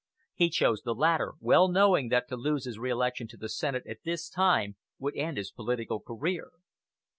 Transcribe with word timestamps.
He 0.33 0.49
chose 0.49 0.81
the 0.81 0.95
latter, 0.95 1.33
well 1.39 1.67
knowing 1.67 2.09
that 2.09 2.27
to 2.29 2.35
lose 2.35 2.65
his 2.65 2.79
reelection 2.79 3.27
to 3.27 3.37
the 3.37 3.47
Senate 3.47 3.85
at 3.85 4.01
this 4.03 4.29
time 4.29 4.75
would 4.97 5.15
end 5.15 5.37
his 5.37 5.51
political 5.51 5.99
career. 5.99 6.49